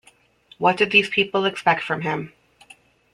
[0.57, 2.33] What did these people expect from him.